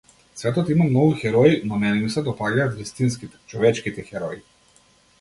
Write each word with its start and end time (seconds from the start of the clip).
Светот 0.39 0.71
има 0.75 0.87
многу 0.87 1.11
херои, 1.23 1.61
но 1.71 1.79
мене 1.85 2.01
ми 2.05 2.11
се 2.15 2.25
допаѓаат 2.31 2.75
вистинските, 2.81 3.41
човечките 3.55 4.11
херои. 4.13 4.47